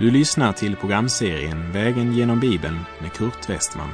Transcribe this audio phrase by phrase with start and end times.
[0.00, 3.90] Du lyssnar till programserien Vägen genom Bibeln med Kurt Westman.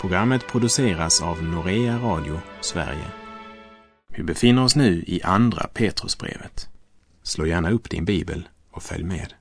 [0.00, 3.06] Programmet produceras av Norea Radio Sverige.
[4.16, 6.68] Vi befinner oss nu i Andra Petrusbrevet.
[7.22, 9.34] Slå gärna upp din bibel och följ med.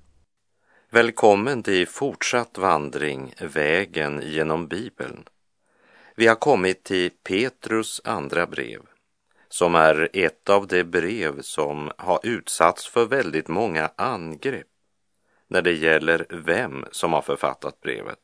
[0.92, 5.24] Välkommen till fortsatt vandring Vägen genom Bibeln.
[6.15, 8.79] Vi har kommit till Petrus andra brev
[9.50, 14.71] som är ett av de brev som har utsatts för väldigt många angrepp
[15.51, 18.19] när det gäller vem som har författat brevet.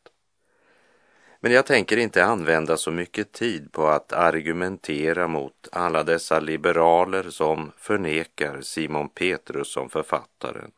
[1.39, 7.29] Men jag tänker inte använda så mycket tid på att argumentera mot alla dessa liberaler
[7.29, 10.71] som förnekar Simon Petrus som författaren.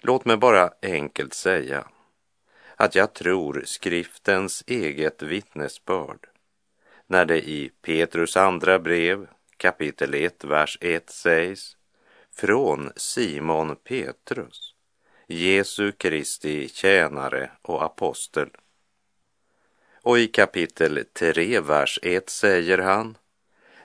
[0.00, 1.88] Låt mig bara enkelt säga
[2.76, 6.28] att jag tror skriftens eget vittnesbörd
[7.06, 11.76] när det i Petrus andra brev kapitel 1, vers 1 sägs
[12.32, 14.74] från Simon Petrus,
[15.30, 18.48] Jesu Kristi tjänare och apostel.
[20.02, 23.18] Och i kapitel 3, vers 1 säger han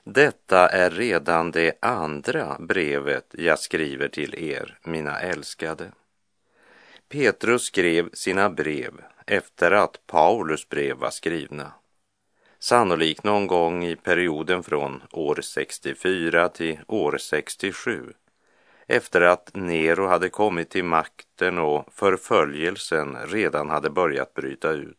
[0.03, 5.91] detta är redan det andra brevet jag skriver till er, mina älskade.
[7.09, 11.71] Petrus skrev sina brev efter att Paulus brev var skrivna.
[12.59, 18.13] Sannolikt någon gång i perioden från år 64 till år 67
[18.87, 24.97] efter att Nero hade kommit till makten och förföljelsen redan hade börjat bryta ut.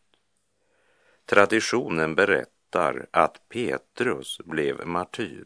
[1.25, 5.45] Traditionen berättar att Petrus blev martyr.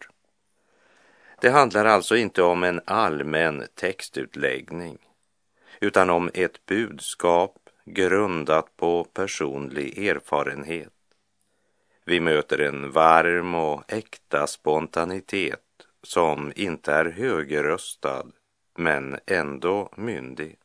[1.42, 4.98] Det handlar alltså inte om en allmän textutläggning
[5.82, 10.94] utan om ett budskap grundat på personlig erfarenhet.
[12.06, 15.62] Vi möter en varm och äkta spontanitet
[16.04, 18.26] som inte är högröstad
[18.78, 20.58] men ändå myndig.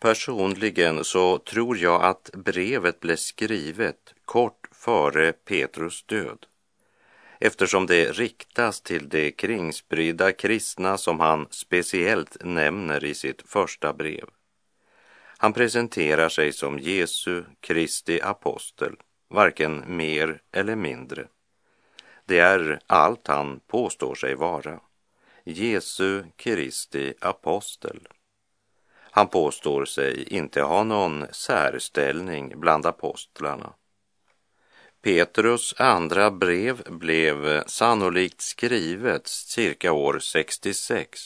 [0.00, 6.46] Personligen så tror jag att brevet blev skrivet kort före Petrus död
[7.40, 14.28] eftersom det riktas till de kringspridda kristna som han speciellt nämner i sitt första brev.
[15.38, 18.96] Han presenterar sig som Jesu Kristi apostel,
[19.28, 21.26] varken mer eller mindre.
[22.28, 24.80] Det är allt han påstår sig vara.
[25.44, 28.08] Jesu Kristi apostel.
[28.98, 33.72] Han påstår sig inte ha någon särställning bland apostlarna.
[35.02, 41.20] Petrus andra brev blev sannolikt skrivet cirka år 66,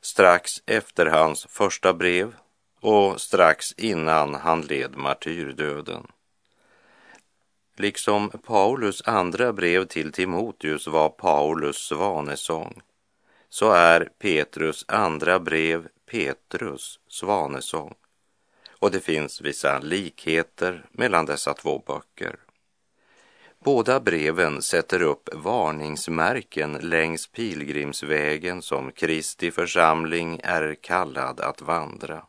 [0.00, 2.34] strax efter hans första brev
[2.80, 6.06] och strax innan han led martyrdöden.
[7.80, 12.80] Liksom Paulus andra brev till Timoteus var Paulus svanesång,
[13.48, 17.94] så är Petrus andra brev Petrus svanesång.
[18.78, 22.36] Och det finns vissa likheter mellan dessa två böcker.
[23.58, 32.22] Båda breven sätter upp varningsmärken längs pilgrimsvägen som Kristi församling är kallad att vandra.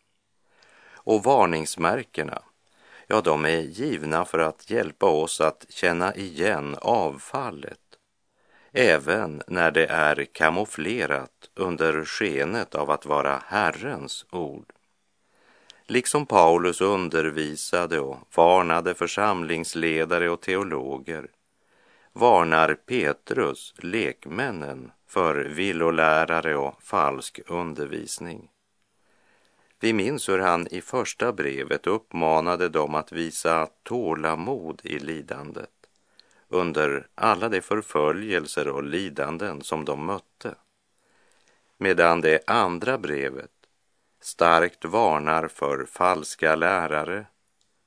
[0.94, 2.42] Och varningsmärkena,
[3.10, 7.80] ja, de är givna för att hjälpa oss att känna igen avfallet,
[8.72, 14.74] även när det är kamouflerat under skenet av att vara Herrens ord.
[15.86, 21.28] Liksom Paulus undervisade och varnade församlingsledare och teologer
[22.14, 28.50] varnar Petrus lekmännen för villolärare och falsk undervisning.
[29.80, 35.70] Vi minns hur han i första brevet uppmanade dem att visa tålamod i lidandet
[36.48, 40.56] under alla de förföljelser och lidanden som de mötte.
[41.78, 43.52] Medan det andra brevet
[44.22, 47.26] starkt varnar för falska lärare,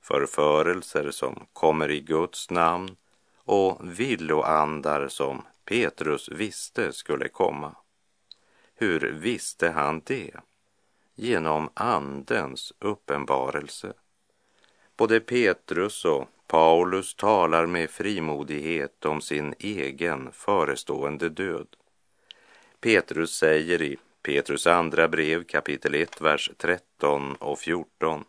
[0.03, 2.97] förförelser som kommer i Guds namn
[3.45, 7.77] och villoandar som Petrus visste skulle komma.
[8.75, 10.35] Hur visste han det?
[11.15, 13.93] Genom Andens uppenbarelse.
[14.97, 21.67] Både Petrus och Paulus talar med frimodighet om sin egen förestående död.
[22.81, 28.25] Petrus säger i Petrus andra brev kapitel 1, vers 13 och 14.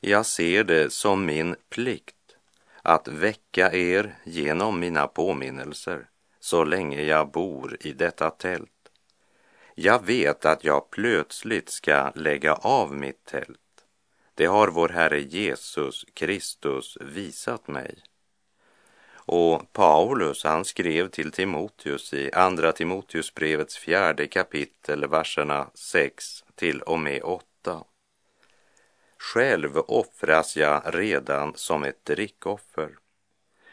[0.00, 2.14] Jag ser det som min plikt
[2.82, 6.08] att väcka er genom mina påminnelser
[6.40, 8.77] så länge jag bor i detta tält.
[9.80, 13.84] Jag vet att jag plötsligt ska lägga av mitt tält.
[14.34, 17.98] Det har vår Herre Jesus Kristus visat mig.
[19.12, 27.00] Och Paulus, han skrev till Timoteus i Andra Timoteusbrevets fjärde kapitel, verserna 6 till och
[27.00, 27.84] med 8.
[29.18, 32.90] Själv offras jag redan som ett drickoffer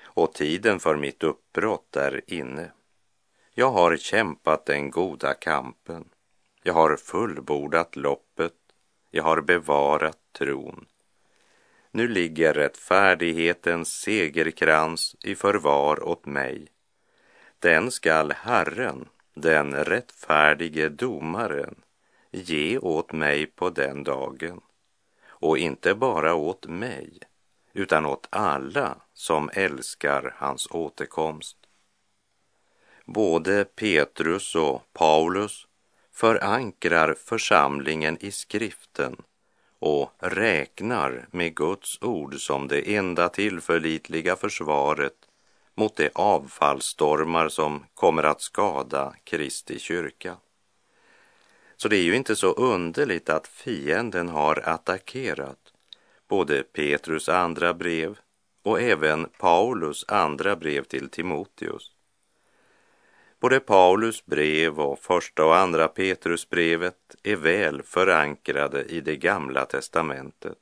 [0.03, 2.71] och tiden för mitt uppbrott är inne.
[3.57, 6.09] Jag har kämpat den goda kampen.
[6.63, 8.53] Jag har fullbordat loppet.
[9.11, 10.85] Jag har bevarat tron.
[11.91, 16.67] Nu ligger rättfärdighetens segerkrans i förvar åt mig.
[17.59, 21.75] Den skall Herren, den rättfärdige domaren,
[22.31, 24.61] ge åt mig på den dagen.
[25.27, 27.19] Och inte bara åt mig,
[27.73, 31.64] utan åt alla som älskar hans återkomst.
[33.05, 35.67] Både Petrus och Paulus
[36.11, 39.15] förankrar församlingen i skriften
[39.79, 45.15] och räknar med Guds ord som det enda tillförlitliga försvaret
[45.75, 50.37] mot de avfallsstormar som kommer att skada Kristi kyrka.
[51.77, 55.73] Så det är ju inte så underligt att fienden har attackerat
[56.27, 58.17] både Petrus andra brev
[58.63, 61.94] och även Paulus andra brev till Timoteus.
[63.45, 70.57] Både Paulus brev och första och andra Petrusbrevet är väl förankrade i det gamla testamentet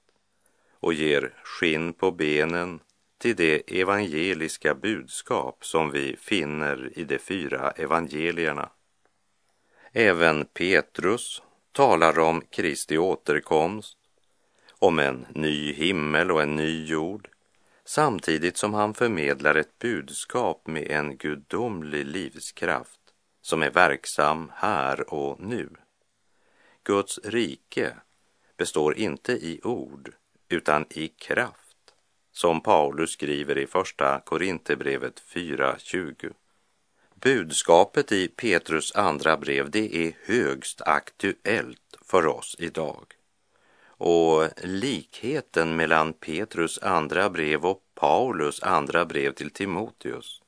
[0.80, 2.80] och ger skinn på benen
[3.18, 8.70] till det evangeliska budskap som vi finner i de fyra evangelierna.
[9.92, 11.42] Även Petrus
[11.72, 13.98] talar om Kristi återkomst,
[14.80, 17.30] om en ny himmel och en ny jord,
[17.86, 23.00] samtidigt som han förmedlar ett budskap med en gudomlig livskraft
[23.42, 25.70] som är verksam här och nu.
[26.84, 27.96] Guds rike
[28.58, 30.14] består inte i ord
[30.50, 31.94] utan i kraft,
[32.32, 36.34] som Paulus skriver i första Korinthierbrevet 4.20.
[37.16, 43.06] Budskapet i Petrus andra brev, det är högst aktuellt för oss idag.
[44.06, 50.42] Och likheten mellan Petrus andra brev och Paulus andra brev till Timoteus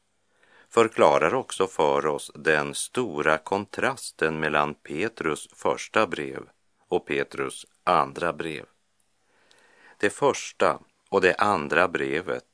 [0.69, 6.43] förklarar också för oss den stora kontrasten mellan Petrus första brev
[6.87, 8.65] och Petrus andra brev.
[9.97, 10.79] Det första
[11.09, 12.45] och det andra brevet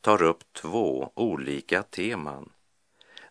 [0.00, 2.52] tar upp två olika teman.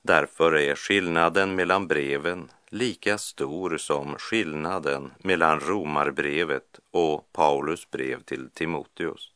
[0.01, 8.49] Därför är skillnaden mellan breven lika stor som skillnaden mellan Romarbrevet och Paulus brev till
[8.49, 9.31] Timoteus.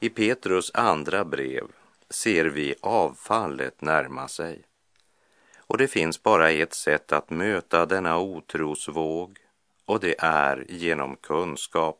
[0.00, 1.64] I Petrus andra brev
[2.10, 4.64] ser vi avfallet närma sig.
[5.56, 9.38] Och det finns bara ett sätt att möta denna otrosvåg
[9.84, 11.98] och det är genom kunskap.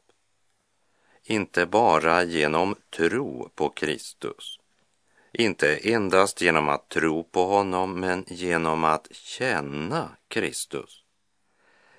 [1.25, 4.58] Inte bara genom tro på Kristus.
[5.32, 11.05] Inte endast genom att tro på honom, men genom att känna Kristus.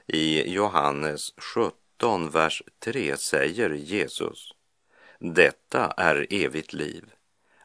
[0.07, 4.53] I Johannes 17, vers 3 säger Jesus
[5.25, 7.11] detta är evigt liv,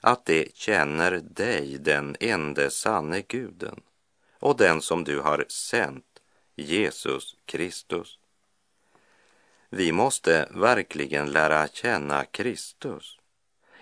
[0.00, 3.81] att det känner dig, den ende sanne guden,
[4.38, 6.21] och den som du har sänt,
[6.56, 8.19] Jesus Kristus.
[9.71, 13.17] Vi måste verkligen lära känna Kristus,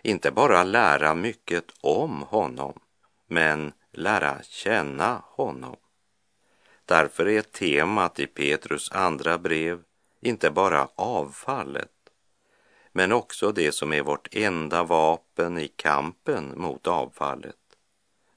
[0.06, 2.80] inte bara lära mycket om honom,
[3.26, 5.76] men lära känna honom.
[6.84, 9.82] Därför är temat i Petrus andra brev
[10.20, 11.92] inte bara avfallet,
[12.92, 17.56] men också det som är vårt enda vapen i kampen mot avfallet,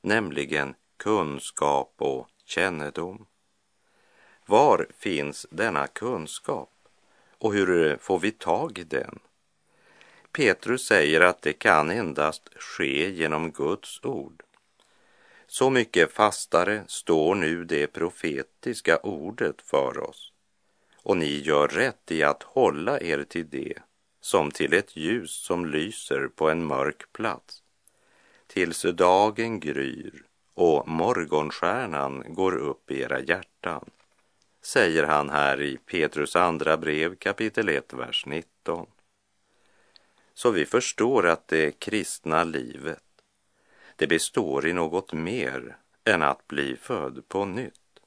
[0.01, 3.25] nämligen kunskap och kännedom.
[4.45, 6.71] Var finns denna kunskap
[7.38, 9.19] och hur får vi tag i den?
[10.31, 14.43] Petrus säger att det kan endast ske genom Guds ord.
[15.48, 20.31] Så mycket fastare står nu det profetiska ordet för oss.
[21.03, 23.74] Och ni gör rätt i att hålla er till det
[24.21, 27.63] som till ett ljus som lyser på en mörk plats,
[28.48, 33.89] tills dagen gryr och morgonstjärnan går upp i era hjärtan,
[34.62, 38.88] säger han här i Petrus andra brev kapitel 1, vers 19.
[40.39, 43.03] Så vi förstår att det kristna livet,
[43.96, 48.00] det består i något mer än att bli född på nytt.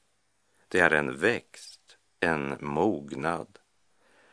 [0.67, 3.59] Det är en växt, en mognad,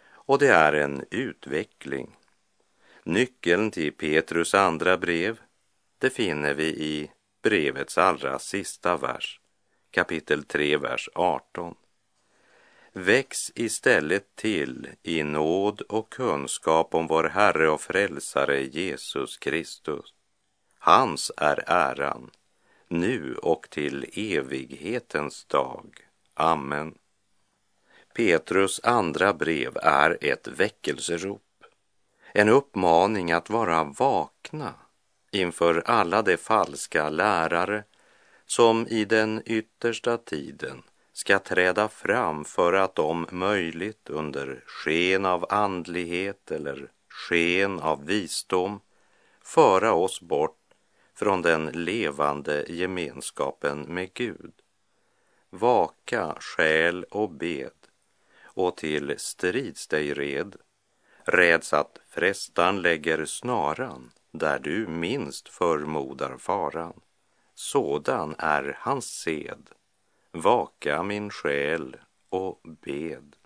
[0.08, 2.16] och det är en utveckling.
[3.04, 5.40] Nyckeln till Petrus andra brev,
[5.98, 7.10] det finner vi i
[7.42, 9.40] brevets allra sista vers,
[9.90, 11.74] kapitel 3, vers 18.
[12.92, 20.14] Väx istället till i nåd och kunskap om vår Herre och Frälsare Jesus Kristus.
[20.78, 22.30] Hans är äran,
[22.88, 25.96] nu och till evighetens dag.
[26.34, 26.94] Amen.
[28.14, 31.64] Petrus andra brev är ett väckelserop,
[32.34, 34.74] en uppmaning att vara vakna
[35.30, 37.84] inför alla de falska lärare
[38.46, 40.82] som i den yttersta tiden
[41.20, 48.80] ska träda fram för att om möjligt under sken av andlighet eller sken av visdom
[49.44, 50.58] föra oss bort
[51.14, 54.52] från den levande gemenskapen med Gud.
[55.50, 57.80] Vaka själ och bed
[58.42, 60.56] och till strids dig red,
[61.24, 67.00] räds att frestan lägger snaran där du minst förmodar faran.
[67.54, 69.70] Sådan är hans sed.
[70.32, 71.96] Vaka min själ
[72.30, 73.36] och bed.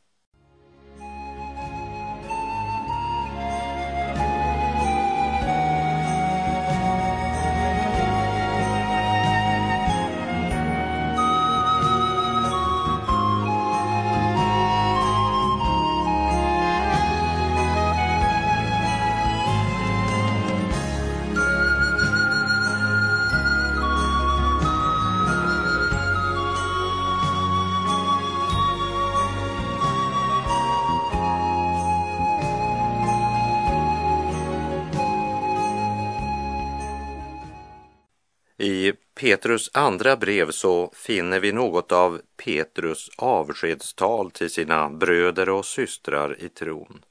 [39.44, 46.42] Petrus andra brev så finner vi något av Petrus avskedstal till sina bröder och systrar
[46.42, 47.04] i tron.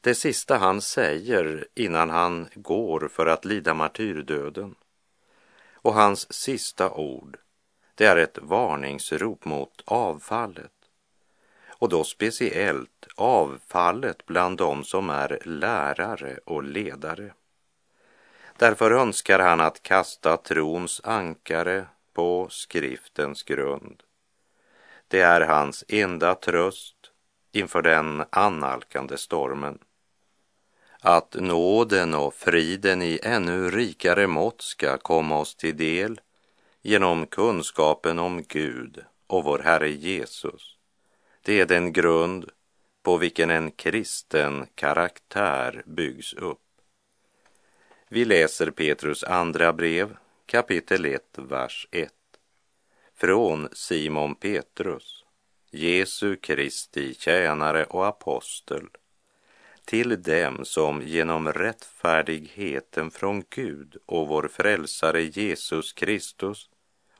[0.00, 4.74] Det sista han säger innan han går för att lida martyrdöden.
[5.72, 7.36] Och hans sista ord,
[7.94, 10.72] det är ett varningsrop mot avfallet.
[11.68, 17.32] Och då speciellt avfallet bland dem som är lärare och ledare.
[18.58, 24.02] Därför önskar han att kasta trons ankare på skriftens grund.
[25.08, 26.96] Det är hans enda tröst
[27.52, 29.78] inför den annalkande stormen.
[31.00, 36.20] Att nåden och friden i ännu rikare mått ska komma oss till del
[36.82, 40.76] genom kunskapen om Gud och vår Herre Jesus.
[41.42, 42.50] Det är den grund
[43.02, 46.63] på vilken en kristen karaktär byggs upp.
[48.14, 50.16] Vi läser Petrus andra brev,
[50.46, 52.12] kapitel 1, vers 1.
[53.14, 55.24] Från Simon Petrus,
[55.70, 58.88] Jesu Kristi tjänare och apostel,
[59.84, 66.70] till dem som genom rättfärdigheten från Gud och vår frälsare Jesus Kristus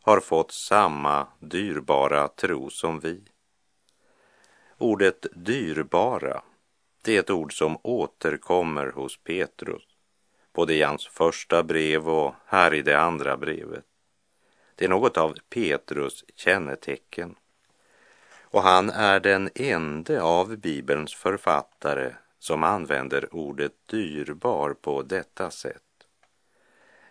[0.01, 3.23] har fått samma dyrbara tro som vi.
[4.79, 6.43] Ordet dyrbara,
[7.03, 9.94] det är ett ord som återkommer hos Petrus
[10.55, 13.85] både i hans första brev och här i det andra brevet.
[14.75, 17.35] Det är något av Petrus kännetecken.
[18.43, 25.83] Och han är den ende av Bibelns författare som använder ordet dyrbar på detta sätt.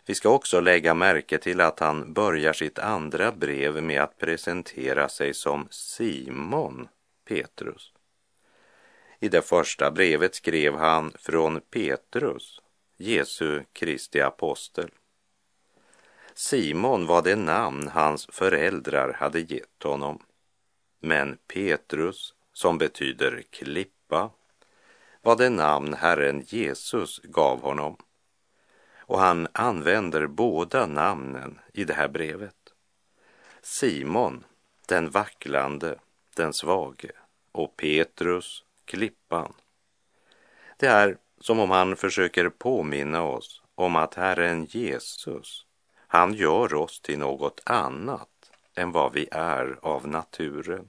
[0.06, 5.10] Vi ska också lägga märke till att han börjar sitt andra brev med att presentera
[5.10, 6.88] sig som Simon
[7.28, 7.94] Petrus.
[9.20, 12.63] I det första brevet skrev han från Petrus
[12.98, 14.90] Jesu Kristi apostel.
[16.34, 20.26] Simon var det namn hans föräldrar hade gett honom.
[21.00, 24.30] Men Petrus, som betyder klippa,
[25.22, 27.98] var det namn Herren Jesus gav honom.
[28.98, 32.74] Och han använder båda namnen i det här brevet.
[33.62, 34.44] Simon,
[34.88, 36.00] den vacklande,
[36.36, 37.12] den svage,
[37.52, 39.54] och Petrus, klippan.
[40.78, 45.66] Det är som om han försöker påminna oss om att Herren Jesus,
[46.08, 48.30] han gör oss till något annat
[48.76, 50.88] än vad vi är av naturen.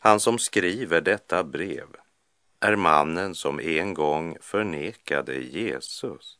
[0.00, 1.86] Han som skriver detta brev
[2.60, 6.38] är mannen som en gång förnekade Jesus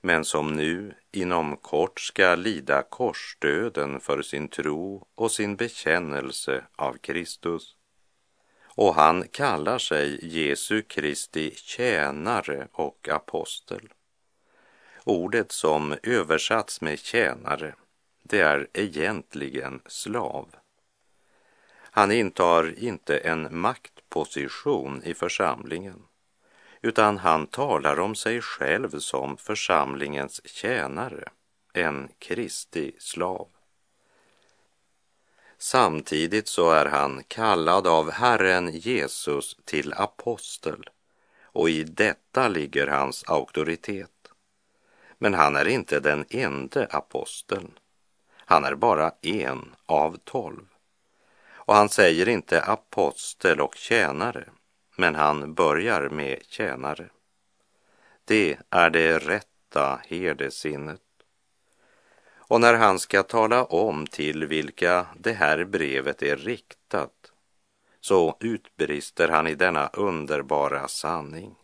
[0.00, 6.92] men som nu inom kort ska lida korsdöden för sin tro och sin bekännelse av
[6.92, 7.77] Kristus
[8.78, 13.88] och han kallar sig Jesu Kristi tjänare och apostel.
[15.04, 17.74] Ordet som översatts med tjänare,
[18.22, 20.48] det är egentligen slav.
[21.80, 26.02] Han intar inte en maktposition i församlingen,
[26.82, 31.24] utan han talar om sig själv som församlingens tjänare,
[31.72, 33.48] en Kristi slav.
[35.58, 40.90] Samtidigt så är han kallad av Herren Jesus till apostel
[41.42, 44.10] och i detta ligger hans auktoritet.
[45.18, 47.78] Men han är inte den enda aposteln.
[48.36, 50.66] Han är bara en av tolv.
[51.50, 54.48] Och han säger inte apostel och tjänare,
[54.96, 57.10] men han börjar med tjänare.
[58.24, 61.07] Det är det rätta herdesinnet.
[62.48, 67.32] Och när han ska tala om till vilka det här brevet är riktat
[68.00, 71.54] så utbrister han i denna underbara sanning.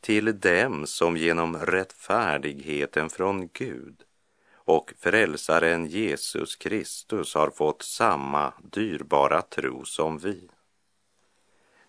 [0.00, 3.96] Till dem som genom rättfärdigheten från Gud
[4.54, 10.48] och frälsaren Jesus Kristus har fått samma dyrbara tro som vi.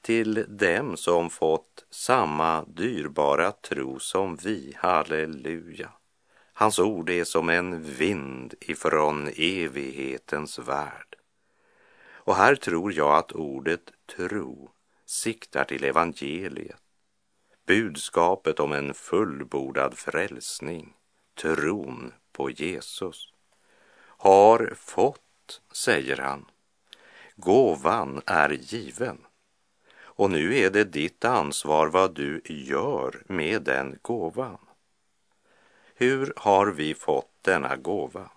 [0.01, 5.91] Till dem som fått samma dyrbara tro som vi, halleluja.
[6.61, 11.15] Hans ord är som en vind ifrån evighetens värld.
[12.13, 14.71] Och här tror jag att ordet tro
[15.05, 16.81] siktar till evangeliet,
[17.67, 20.93] budskapet om en fullbordad frälsning,
[21.41, 23.33] tron på Jesus.
[24.17, 26.45] Har fått, säger han.
[27.35, 29.17] Gåvan är given.
[29.93, 34.57] Och nu är det ditt ansvar vad du gör med den gåvan.
[36.01, 38.29] Hur har vi fått denna gåva?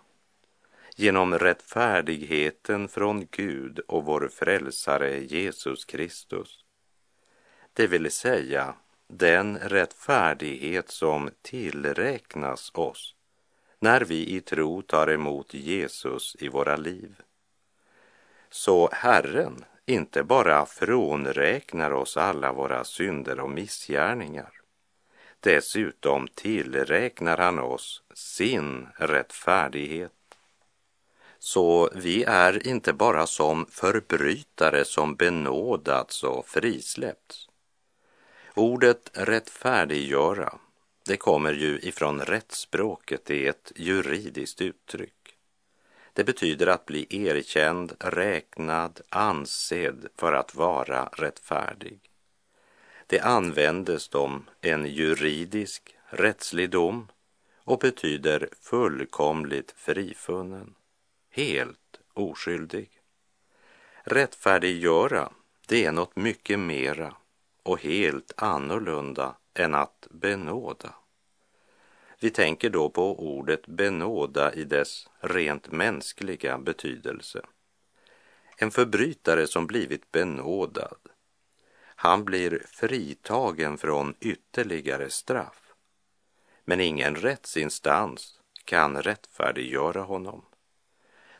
[0.97, 6.64] Genom rättfärdigheten från Gud och vår frälsare Jesus Kristus.
[7.73, 8.75] Det vill säga
[9.09, 13.14] den rättfärdighet som tillräknas oss
[13.78, 17.16] när vi i tro tar emot Jesus i våra liv.
[18.50, 24.63] Så Herren inte bara frånräknar oss alla våra synder och missgärningar.
[25.44, 30.12] Dessutom tillräknar han oss sin rättfärdighet.
[31.38, 37.48] Så vi är inte bara som förbrytare som benådats och frisläppts.
[38.54, 40.58] Ordet rättfärdiggöra,
[41.07, 45.37] det kommer ju ifrån rättsspråket, det är ett juridiskt uttryck.
[46.12, 52.13] Det betyder att bli erkänd, räknad, ansedd för att vara rättfärdig.
[53.14, 57.09] Det användes om en juridisk, rättslig dom
[57.64, 60.74] och betyder fullkomligt frifunnen,
[61.31, 62.90] helt oskyldig.
[64.03, 65.33] Rättfärdiggöra,
[65.66, 67.14] det är något mycket mera
[67.62, 70.94] och helt annorlunda än att benåda.
[72.20, 77.42] Vi tänker då på ordet benåda i dess rent mänskliga betydelse.
[78.57, 81.13] En förbrytare som blivit benådad,
[81.96, 85.72] han blir fritagen från ytterligare straff.
[86.64, 90.44] Men ingen rättsinstans kan rättfärdiggöra honom.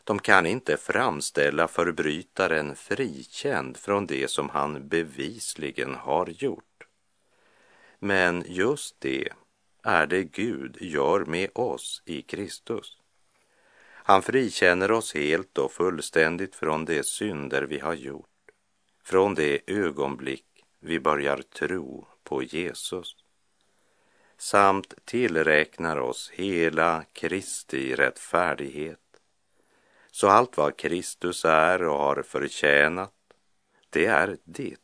[0.03, 6.87] De kan inte framställa förbrytaren frikänd från det som han bevisligen har gjort.
[7.99, 9.29] Men just det
[9.83, 12.97] är det Gud gör med oss i Kristus.
[14.07, 18.29] Han frikänner oss helt och fullständigt från de synder vi har gjort,
[19.05, 20.45] från det ögonblick
[20.79, 23.15] vi börjar tro på Jesus
[24.37, 28.99] samt tillräknar oss hela Kristi rättfärdighet.
[30.11, 33.13] Så allt vad Kristus är och har förtjänat,
[33.89, 34.79] det är ditt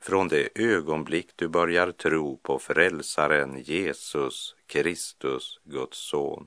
[0.00, 6.46] från det ögonblick du börjar tro på frälsaren Jesus Kristus, Guds son.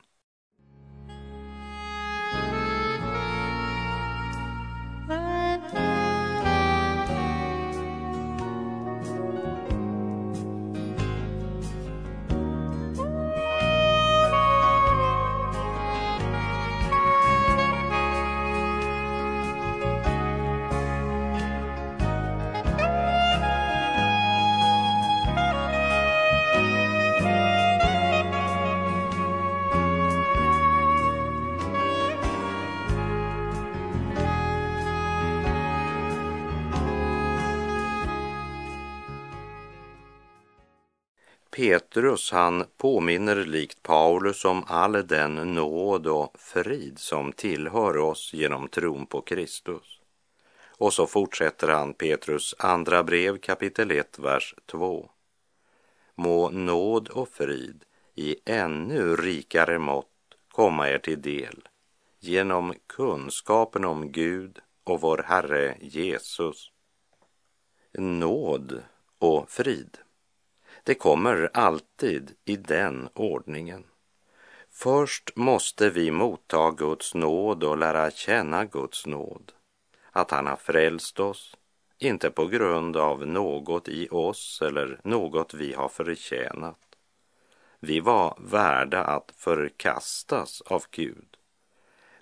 [41.56, 48.68] Petrus han påminner likt Paulus om all den nåd och frid som tillhör oss genom
[48.68, 50.00] tron på Kristus.
[50.78, 55.10] Och så fortsätter han Petrus andra brev kapitel 1, vers 2.
[56.16, 57.84] Må nåd och frid
[58.16, 60.08] i ännu rikare mått
[60.52, 61.68] komma er till del
[62.20, 66.72] genom kunskapen om Gud och vår Herre Jesus.
[67.98, 68.84] Nåd
[69.20, 69.98] och frid
[70.86, 73.84] det kommer alltid i den ordningen.
[74.72, 79.52] Först måste vi motta Guds nåd och lära känna Guds nåd.
[80.12, 81.56] Att han har frälst oss,
[81.98, 86.80] inte på grund av något i oss eller något vi har förtjänat.
[87.80, 91.38] Vi var värda att förkastas av Gud.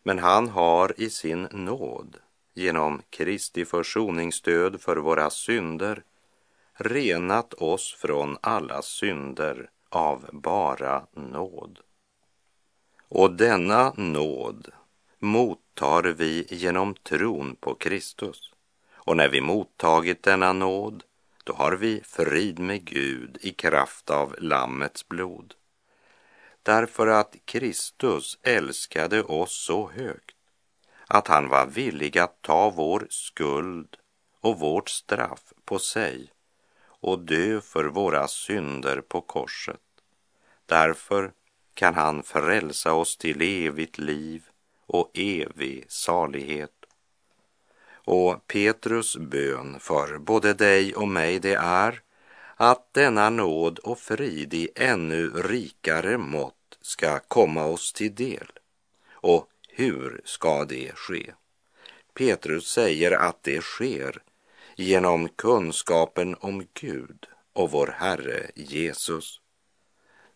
[0.03, 2.17] Men han har i sin nåd
[2.53, 6.03] genom Kristi försoningsstöd för våra synder
[6.73, 11.79] renat oss från alla synder av bara nåd.
[13.07, 14.71] Och denna nåd
[15.19, 18.51] mottar vi genom tron på Kristus.
[18.93, 21.03] Och när vi mottagit denna nåd,
[21.43, 25.53] då har vi frid med Gud i kraft av Lammets blod.
[26.63, 30.35] Därför att Kristus älskade oss så högt
[31.07, 33.97] att han var villig att ta vår skuld
[34.41, 36.32] och vårt straff på sig
[37.03, 39.81] och dö för våra synder på korset.
[40.65, 41.31] Därför
[41.73, 44.43] kan han frälsa oss till evigt liv
[44.85, 46.71] och evig salighet.
[47.93, 52.01] Och Petrus bön för både dig och mig det är
[52.55, 58.51] att denna nåd och frid i ännu rikare mått ska komma oss till del.
[59.11, 61.33] Och hur ska det ske?
[62.13, 64.21] Petrus säger att det sker
[64.75, 69.39] genom kunskapen om Gud och vår Herre Jesus.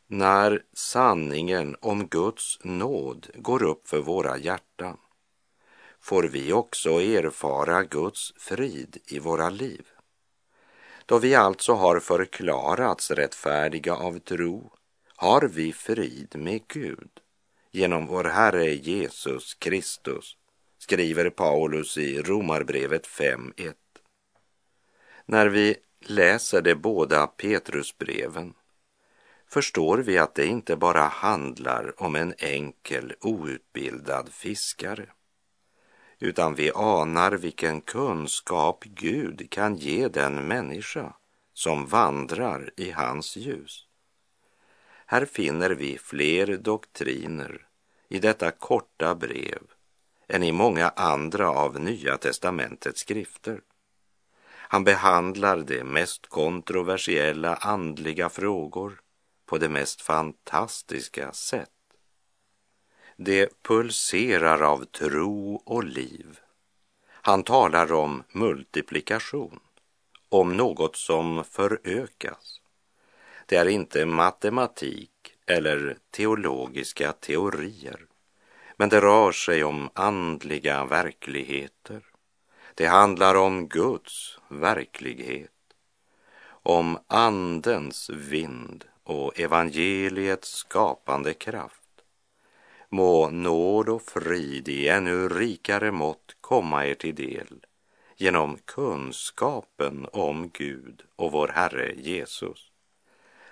[0.07, 4.97] När sanningen om Guds nåd går upp för våra hjärtan
[5.99, 9.87] får vi också erfara Guds frid i våra liv.
[11.05, 14.71] Då vi alltså har förklarats rättfärdiga av tro
[15.15, 17.09] har vi frid med Gud
[17.71, 20.37] genom vår Herre Jesus Kristus,
[20.77, 23.73] skriver Paulus i Romarbrevet 5.1.
[25.29, 28.53] När vi läser de båda Petrusbreven
[29.47, 35.09] förstår vi att det inte bara handlar om en enkel outbildad fiskare
[36.19, 41.13] utan vi anar vilken kunskap Gud kan ge den människa
[41.53, 43.85] som vandrar i hans ljus.
[45.05, 47.67] Här finner vi fler doktriner
[48.09, 49.61] i detta korta brev
[50.27, 53.61] än i många andra av Nya testamentets skrifter.
[54.69, 59.01] Han behandlar de mest kontroversiella andliga frågor
[59.45, 61.69] på det mest fantastiska sätt.
[63.15, 66.39] Det pulserar av tro och liv.
[67.09, 69.59] Han talar om multiplikation,
[70.29, 72.61] om något som förökas.
[73.45, 75.11] Det är inte matematik
[75.45, 78.05] eller teologiska teorier,
[78.77, 82.03] men det rör sig om andliga verkligheter.
[82.77, 85.51] Det handlar om Guds verklighet,
[86.49, 92.03] om Andens vind och evangeliets skapande kraft.
[92.89, 97.65] Må nåd och frid i ännu rikare mått komma er till del
[98.15, 102.71] genom kunskapen om Gud och vår Herre Jesus.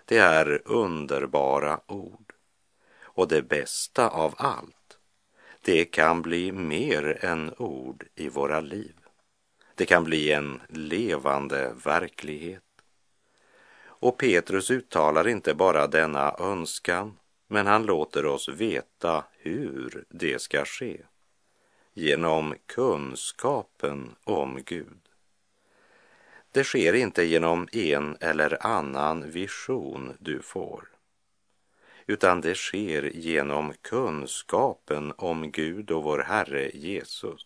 [0.06, 2.34] Det är underbara ord.
[3.02, 4.98] Och det bästa av allt,
[5.62, 8.96] det kan bli mer än ord i våra liv.
[9.78, 12.64] Det kan bli en levande verklighet.
[13.84, 20.66] Och Petrus uttalar inte bara denna önskan, men han låter oss veta hur det ska
[20.66, 21.02] ske.
[21.94, 25.00] Genom kunskapen om Gud.
[26.52, 30.90] Det sker inte genom en eller annan vision du får,
[32.08, 37.45] utan det sker genom kunskapen om Gud och vår Herre Jesus.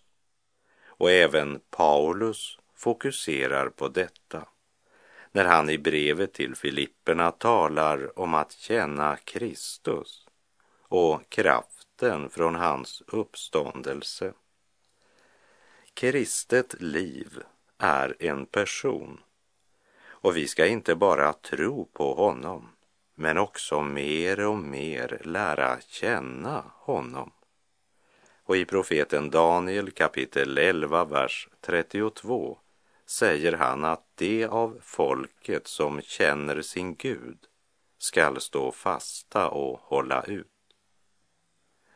[0.99, 4.47] Och även Paulus fokuserar på detta
[5.31, 10.27] när han i brevet till Filipperna talar om att känna Kristus
[10.81, 14.33] och kraften från hans uppståndelse.
[15.93, 17.39] Kristet liv
[17.77, 19.19] är en person
[20.01, 22.69] och vi ska inte bara tro på honom
[23.15, 27.31] men också mer och mer lära känna honom.
[28.49, 32.57] Och i profeten Daniel kapitel 11, vers 32
[33.05, 37.37] säger han att det av folket som känner sin Gud
[37.97, 40.47] skall stå fasta och hålla ut.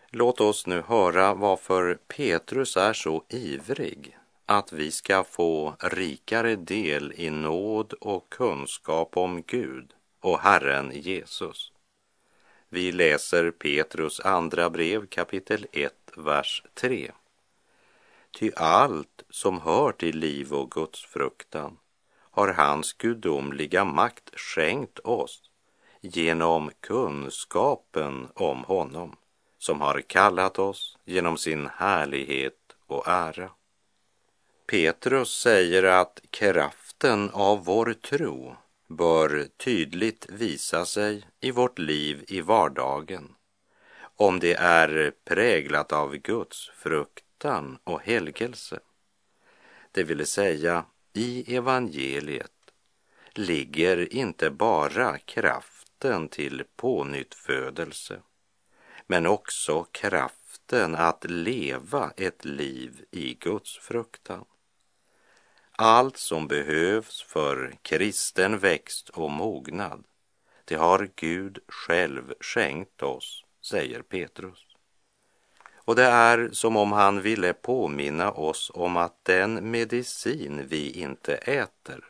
[0.10, 7.13] Låt oss nu höra varför Petrus är så ivrig att vi ska få rikare del
[7.16, 11.72] i nåd och kunskap om Gud och Herren Jesus.
[12.70, 17.12] Vi läser Petrus andra brev kapitel 1, vers 3.
[18.32, 21.78] Ty allt som hör till liv och Guds fruktan
[22.32, 25.41] har hans gudomliga makt skänkt oss
[26.02, 29.15] genom kunskapen om honom
[29.58, 33.49] som har kallat oss genom sin härlighet och ära.
[34.67, 38.56] Petrus säger att kraften av vår tro
[38.88, 43.36] bör tydligt visa sig i vårt liv i vardagen
[44.15, 48.80] om det är präglat av Guds fruktan och helgelse.
[49.91, 52.52] Det vill säga, i evangeliet
[53.34, 58.21] ligger inte bara kraften till pånyttfödelse,
[59.08, 64.45] men också kraften att leva ett liv i Guds fruktan.
[65.71, 70.04] Allt som behövs för kristen växt och mognad,
[70.65, 74.65] det har Gud själv skänkt oss, säger Petrus.
[75.76, 81.36] Och det är som om han ville påminna oss om att den medicin vi inte
[81.36, 82.06] äter,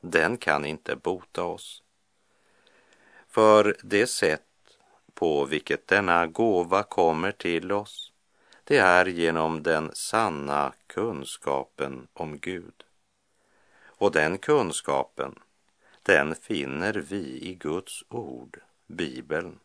[0.00, 1.82] den kan inte bota oss.
[3.28, 4.42] För det sätt
[5.14, 8.12] på vilket denna gåva kommer till oss,
[8.64, 12.84] det är genom den sanna kunskapen om Gud.
[13.84, 15.38] Och den kunskapen,
[16.02, 19.58] den finner vi i Guds ord, Bibeln.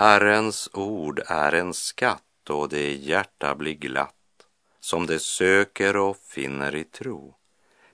[0.00, 4.46] Herrens ord är en skatt och det hjärta blir glatt,
[4.80, 7.34] som det söker och finner i tro.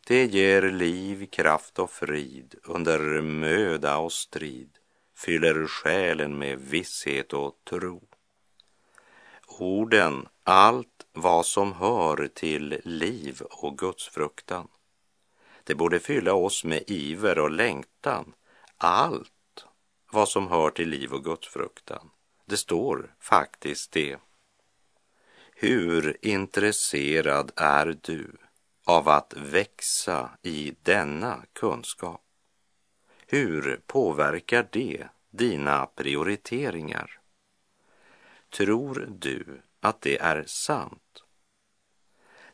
[0.06, 4.70] Det ger liv, kraft och frid under möda och strid,
[5.16, 8.02] fyller själen med visshet och tro.
[9.58, 14.68] Orden, allt vad som hör till liv och gudsfruktan.
[15.64, 18.34] Det borde fylla oss med iver och längtan,
[18.76, 19.33] allt
[20.14, 22.10] vad som hör till liv och gudsfruktan.
[22.44, 24.18] Det står faktiskt det
[25.56, 28.36] hur intresserad är du
[28.84, 32.22] av att växa i denna kunskap?
[33.26, 37.20] Hur påverkar det dina prioriteringar?
[38.50, 41.24] Tror du att det är sant?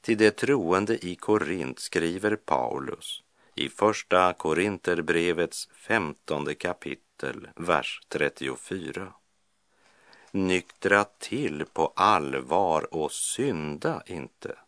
[0.01, 3.23] Till de troende i Korint skriver Paulus
[3.55, 7.05] i Första Korinterbrevets femtonde kapitel,
[7.56, 9.12] vers 34
[10.30, 14.59] nyktra till på allvar och synda inte.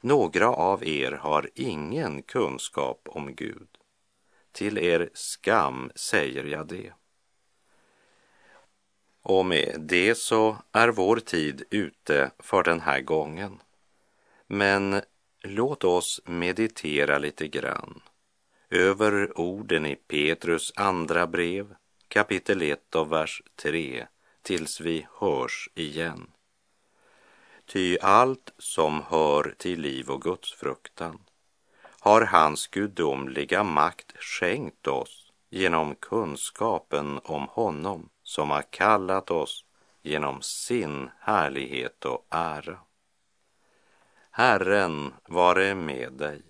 [0.00, 3.68] Några av er har ingen kunskap om Gud.
[4.52, 6.92] Till er skam säger jag det.
[9.22, 13.62] Och med det så är vår tid ute för den här gången.
[14.46, 15.00] Men
[15.42, 18.02] låt oss meditera lite grann
[18.70, 21.74] över orden i Petrus andra brev,
[22.08, 24.06] kapitel 1 och vers 3
[24.42, 26.30] tills vi hörs igen.
[27.66, 31.18] Ty allt som hör till liv och Guds fruktan
[31.82, 39.64] har hans gudomliga makt skänkt oss genom kunskapen om honom som har kallat oss
[40.02, 42.78] genom sin härlighet och ära.
[44.30, 46.49] Herren vare med dig.